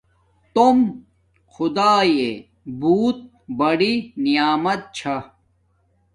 [0.53, 0.77] توم
[1.53, 2.21] خداݵݵ
[2.79, 3.19] بوت
[3.59, 3.93] بڑی
[4.23, 5.15] نعمیت چھا